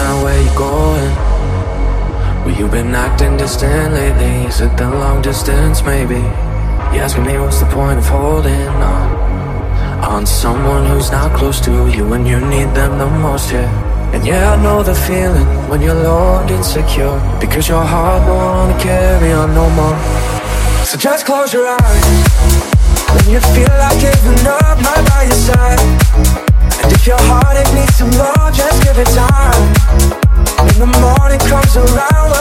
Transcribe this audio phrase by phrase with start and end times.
[0.00, 1.12] now where you going?
[2.42, 4.34] Well, you've been acting distant lately.
[4.48, 6.20] Is it the long distance, maybe?
[6.92, 9.06] You asking me what's the point of holding on?
[10.14, 13.70] On someone who's not close to you when you need them the most, yeah.
[14.14, 17.16] And yeah, I know the feeling when you're low and insecure.
[17.44, 19.98] Because your heart won't wanna carry on no more.
[20.88, 22.06] So just close your eyes.
[23.14, 26.49] When you feel like giving up, right by your side
[26.92, 29.62] if your heart it needs some love, just give it time.
[30.66, 32.39] When the morning comes around,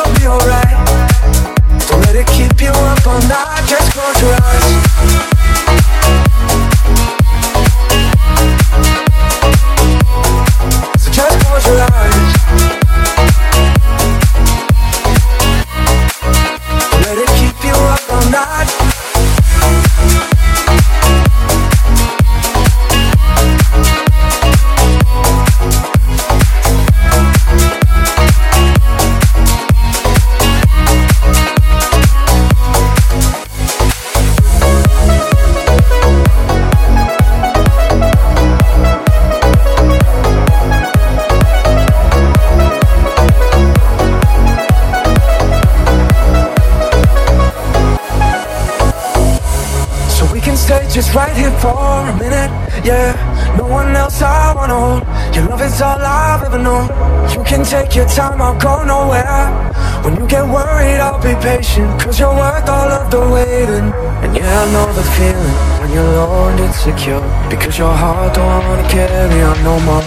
[50.70, 52.52] just right here for a minute,
[52.86, 53.56] yeah.
[53.58, 55.36] No one else I wanna hold.
[55.36, 56.88] Your love is all I've ever known.
[57.34, 59.70] You can take your time, I'll go nowhere.
[60.04, 63.92] When you get worried, I'll be patient Cause you're worth all of the waiting.
[64.24, 68.48] And yeah, I know the feeling When you're low and insecure Because your heart don't
[68.48, 70.04] wanna carry on no more.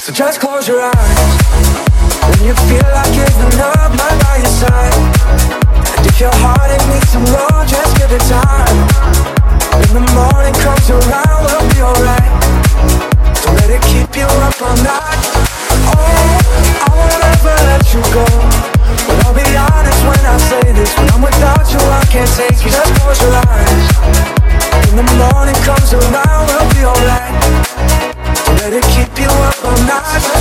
[0.00, 1.18] So just close your eyes
[2.28, 4.53] When you feel like giving up, my by
[29.86, 30.33] night.